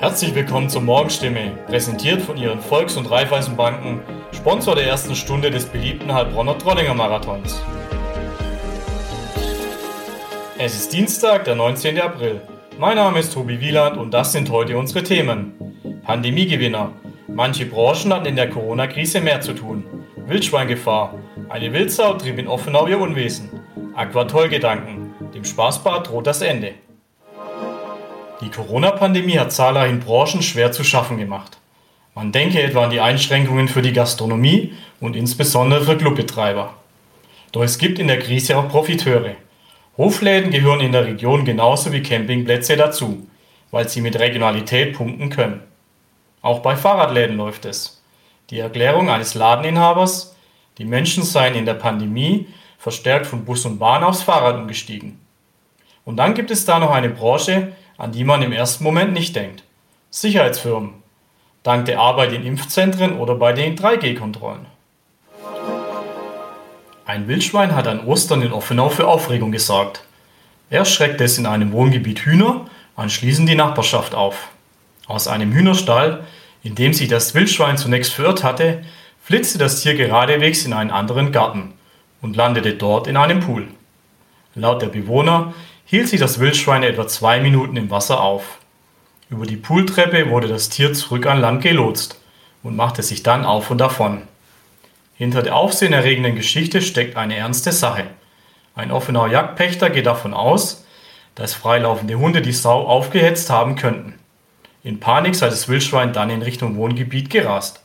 [0.00, 5.66] Herzlich willkommen zur Morgenstimme, präsentiert von Ihren Volks- und Raiffeisenbanken, Sponsor der ersten Stunde des
[5.66, 7.60] beliebten Heilbronner Trollinger Marathons.
[10.56, 12.00] Es ist Dienstag, der 19.
[12.00, 12.40] April.
[12.78, 15.52] Mein Name ist Tobi Wieland und das sind heute unsere Themen.
[16.04, 16.92] Pandemiegewinner.
[17.26, 19.82] Manche Branchen hatten in der Corona-Krise mehr zu tun.
[20.28, 21.18] Wildschweingefahr.
[21.48, 23.50] Eine Wildsau trieb in Offenau ihr Unwesen.
[23.96, 25.12] Aquatoll-Gedanken.
[25.34, 26.74] Dem Spaßbad droht das Ende.
[28.40, 31.58] Die Corona-Pandemie hat zahlreichen Branchen schwer zu schaffen gemacht.
[32.14, 36.74] Man denke etwa an die Einschränkungen für die Gastronomie und insbesondere für Clubbetreiber.
[37.50, 39.34] Doch es gibt in der Krise auch Profiteure.
[39.96, 43.26] Hofläden gehören in der Region genauso wie Campingplätze dazu,
[43.72, 45.62] weil sie mit Regionalität punkten können.
[46.40, 48.00] Auch bei Fahrradläden läuft es.
[48.50, 50.36] Die Erklärung eines Ladeninhabers,
[50.78, 52.46] die Menschen seien in der Pandemie
[52.78, 55.18] verstärkt von Bus und Bahn aufs Fahrrad umgestiegen.
[56.04, 59.34] Und dann gibt es da noch eine Branche, an die man im ersten Moment nicht
[59.34, 59.64] denkt.
[60.10, 60.94] Sicherheitsfirmen.
[61.64, 64.66] Dank der Arbeit in Impfzentren oder bei den 3G-Kontrollen.
[67.04, 70.04] Ein Wildschwein hat an Ostern in Offenau für Aufregung gesorgt.
[70.70, 74.48] Erst schreckte es in einem Wohngebiet Hühner, anschließend die Nachbarschaft auf.
[75.06, 76.24] Aus einem Hühnerstall,
[76.62, 78.84] in dem sich das Wildschwein zunächst verirrt hatte,
[79.22, 81.72] flitzte das Tier geradewegs in einen anderen Garten
[82.22, 83.66] und landete dort in einem Pool.
[84.54, 85.54] Laut der Bewohner
[85.90, 88.58] hielt sich das Wildschwein etwa zwei Minuten im Wasser auf.
[89.30, 92.20] Über die Pooltreppe wurde das Tier zurück an Land gelotst
[92.62, 94.22] und machte sich dann auf und davon.
[95.14, 98.04] Hinter der aufsehenerregenden Geschichte steckt eine ernste Sache.
[98.74, 100.84] Ein offener Jagdpächter geht davon aus,
[101.34, 104.14] dass freilaufende Hunde die Sau aufgehetzt haben könnten.
[104.84, 107.80] In Panik sei das Wildschwein dann in Richtung Wohngebiet gerast.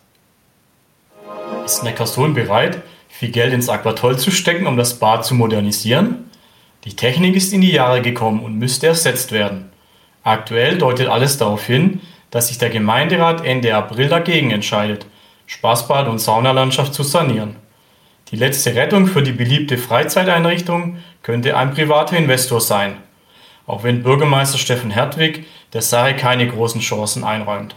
[1.64, 6.30] Ist Neckarsulm bereit, viel Geld ins Aquatoll zu stecken, um das Bad zu modernisieren?
[6.86, 9.72] Die Technik ist in die Jahre gekommen und müsste ersetzt werden.
[10.24, 15.06] Aktuell deutet alles darauf hin, dass sich der Gemeinderat Ende April dagegen entscheidet,
[15.48, 17.56] Spaßbad und Saunalandschaft zu sanieren.
[18.32, 22.98] Die letzte Rettung für die beliebte Freizeiteinrichtung könnte ein privater Investor sein,
[23.68, 27.76] auch wenn Bürgermeister Steffen Hertwig der Sache keine großen Chancen einräumt.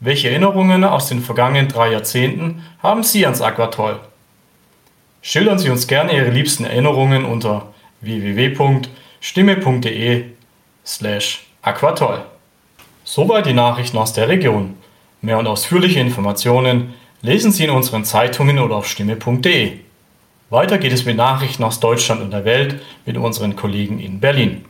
[0.00, 3.98] Welche Erinnerungen aus den vergangenen drei Jahrzehnten haben Sie ans Aquatoll?
[5.22, 7.74] Schildern Sie uns gerne Ihre liebsten Erinnerungen unter
[8.06, 10.24] www.stimme.de
[10.84, 12.24] slash aquatoll.
[13.04, 14.74] Soweit die Nachrichten aus der Region.
[15.20, 19.78] Mehr und ausführliche Informationen lesen Sie in unseren Zeitungen oder auf stimme.de.
[20.50, 24.64] Weiter geht es mit Nachrichten aus Deutschland und der Welt mit unseren Kollegen in Berlin.